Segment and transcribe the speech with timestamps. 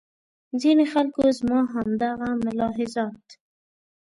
[0.61, 3.25] ځینې خلکو زما همدغه ملاحظات.